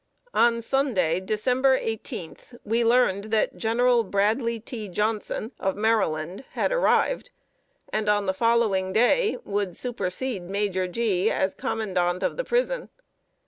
[0.33, 4.87] On Sunday, December 18th, we learned that General Bradley T.
[4.89, 7.29] Johnson, of Maryland, had arrived,
[7.93, 12.89] and on the following day would supersede Major Gee as Commandant of the prison.